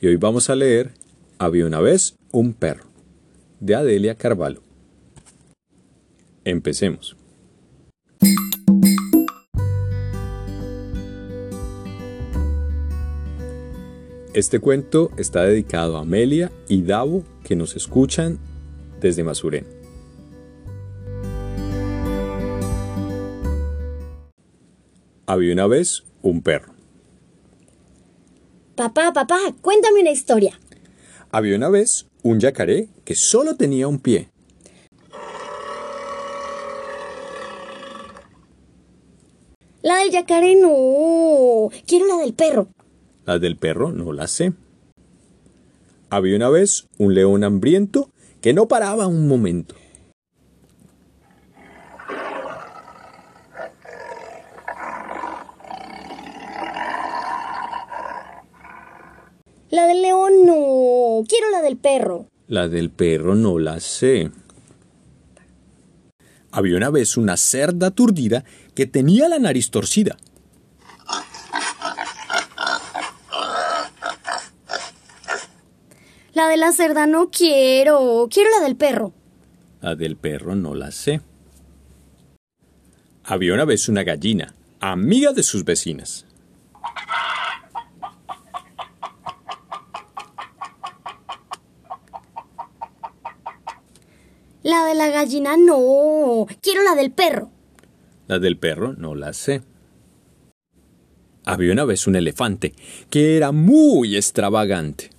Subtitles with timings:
[0.00, 0.92] Y hoy vamos a leer
[1.38, 2.84] Había una vez un perro
[3.60, 4.60] de Adelia Carvalho.
[6.44, 7.16] Empecemos.
[14.34, 18.38] Este cuento está dedicado a Amelia y Davo que nos escuchan
[19.00, 19.66] desde Masurén.
[25.26, 26.75] Había una vez un perro.
[28.76, 30.60] Papá, papá, cuéntame una historia.
[31.30, 34.28] Había una vez un yacaré que solo tenía un pie.
[39.80, 41.70] La del yacaré no.
[41.86, 42.68] Quiero la del perro.
[43.24, 44.52] La del perro no la sé.
[46.10, 48.10] Había una vez un león hambriento
[48.42, 49.74] que no paraba un momento.
[59.68, 60.46] La del león
[61.24, 62.28] Quiero la del perro.
[62.48, 64.30] La del perro no la sé.
[66.50, 68.44] Había una vez una cerda aturdida
[68.74, 70.16] que tenía la nariz torcida.
[76.32, 78.28] La de la cerda no quiero.
[78.30, 79.12] Quiero la del perro.
[79.80, 81.20] La del perro no la sé.
[83.24, 86.26] Había una vez una gallina, amiga de sus vecinas.
[94.66, 96.44] La de la gallina no.
[96.60, 97.52] Quiero la del perro.
[98.26, 99.62] La del perro no la sé.
[101.44, 102.74] Había una vez un elefante
[103.08, 105.10] que era muy extravagante.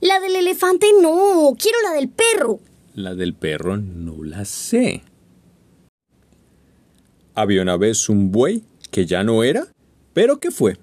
[0.00, 1.56] La del elefante no.
[1.58, 2.60] Quiero la del perro.
[2.94, 5.02] La del perro no la sé.
[7.34, 9.66] Había una vez un buey que ya no era,
[10.12, 10.78] pero que fue.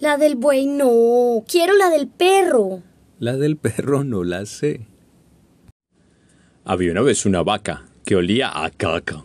[0.00, 1.44] La del buey no.
[1.48, 2.82] Quiero la del perro.
[3.18, 4.86] La del perro no la sé.
[6.64, 9.24] Había una vez una vaca que olía a caca.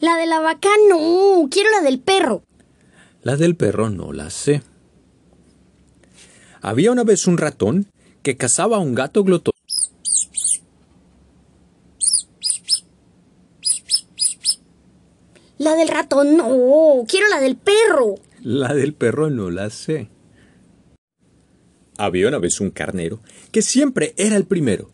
[0.00, 1.48] La de la vaca no.
[1.50, 2.42] Quiero la del perro.
[3.22, 4.62] La del perro no la sé.
[6.60, 7.86] Había una vez un ratón
[8.22, 9.53] que cazaba a un gato glotón.
[15.64, 17.06] La del ratón no.
[17.08, 18.16] Quiero la del perro.
[18.42, 20.10] La del perro no la sé.
[21.96, 23.20] Había una vez un carnero
[23.50, 24.90] que siempre era el primero.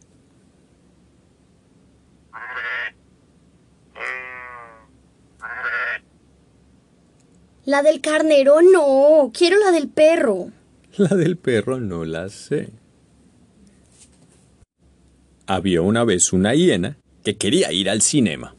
[7.64, 9.32] La del carnero no.
[9.36, 10.52] Quiero la del perro.
[10.96, 12.68] La del perro no la sé.
[15.46, 18.54] Había una vez una hiena que quería ir al cinema.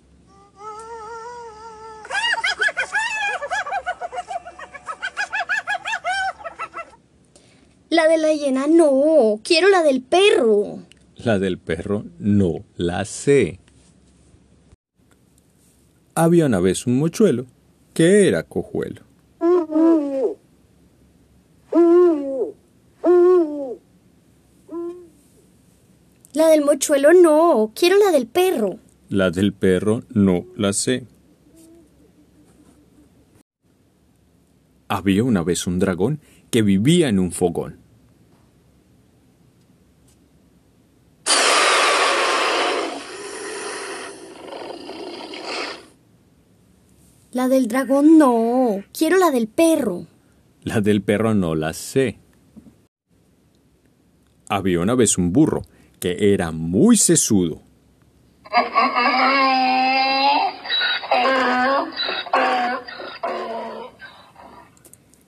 [8.51, 9.39] No.
[9.43, 10.79] Quiero la del perro.
[11.15, 13.59] La del perro no la sé.
[16.15, 17.45] Había una vez un mochuelo
[17.93, 19.03] que era cojuelo.
[26.33, 27.71] La del mochuelo no.
[27.75, 28.79] Quiero la del perro.
[29.09, 31.05] La del perro no la sé.
[34.87, 36.19] Había una vez un dragón
[36.49, 37.80] que vivía en un fogón.
[47.33, 48.83] La del dragón no.
[48.91, 50.05] Quiero la del perro.
[50.63, 52.19] La del perro no la sé.
[54.49, 55.61] Había una vez un burro
[56.01, 57.61] que era muy sesudo.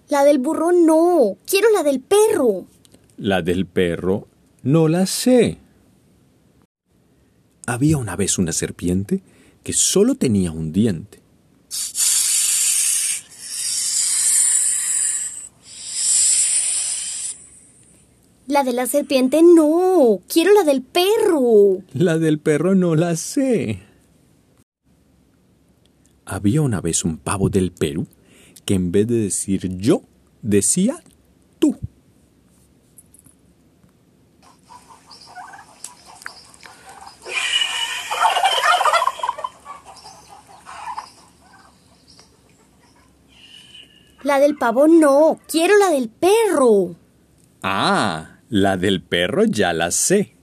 [0.10, 1.38] La del burro no.
[1.50, 2.66] Quiero la del perro.
[3.16, 4.28] La del perro
[4.62, 5.58] no la sé.
[7.66, 9.24] Había una vez una serpiente
[9.64, 11.23] que solo tenía un diente.
[18.48, 20.20] La de la serpiente no.
[20.28, 21.82] Quiero la del perro.
[21.94, 23.80] La del perro no la sé.
[26.26, 28.06] Había una vez un pavo del Perú
[28.66, 30.04] que en vez de decir yo,
[30.42, 31.02] decía
[44.24, 45.40] La del pavo no.
[45.48, 46.96] Quiero la del perro.
[47.62, 50.36] Ah, la del perro ya la sé.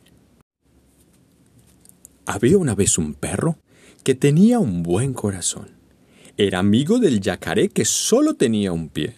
[2.27, 3.59] Había una vez un perro
[4.05, 5.71] que tenía un buen corazón.
[6.37, 9.17] Era amigo del yacaré que solo tenía un pie,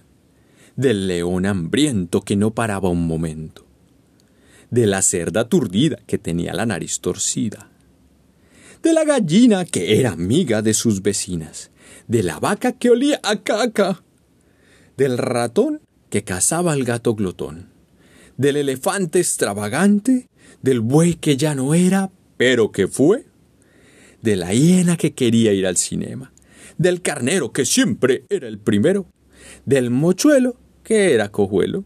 [0.77, 3.67] del león hambriento que no paraba un momento,
[4.71, 7.71] de la cerda aturdida que tenía la nariz torcida,
[8.83, 11.71] de la gallina que era amiga de sus vecinas,
[12.09, 14.03] de la vaca que olía a caca,
[14.97, 15.81] del ratón
[16.11, 17.71] que cazaba al gato glotón,
[18.37, 20.29] del elefante extravagante,
[20.63, 23.25] del buey que ya no era, pero que fue,
[24.21, 26.33] de la hiena que quería ir al cinema,
[26.79, 29.07] del carnero que siempre era el primero,
[29.65, 31.85] del mochuelo que era cojuelo,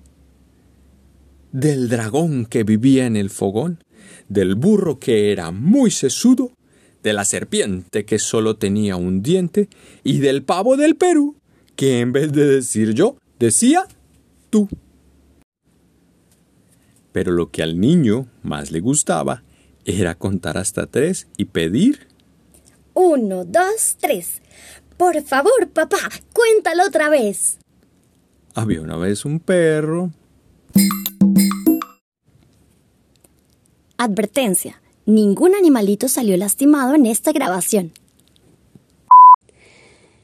[1.52, 3.82] del dragón que vivía en el fogón,
[4.28, 6.52] del burro que era muy sesudo,
[7.02, 9.68] de la serpiente que solo tenía un diente
[10.02, 11.36] y del pavo del Perú
[11.76, 13.86] que en vez de decir yo, decía
[14.50, 14.68] tú.
[17.12, 19.44] Pero lo que al niño más le gustaba
[19.84, 22.08] era contar hasta tres y pedir
[22.98, 24.40] uno, dos, tres.
[24.96, 25.98] Por favor, papá,
[26.32, 27.58] cuéntalo otra vez.
[28.54, 30.12] Había una vez un perro.
[33.98, 34.80] Advertencia.
[35.04, 37.92] Ningún animalito salió lastimado en esta grabación.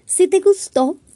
[0.06, 0.96] Si te gustó,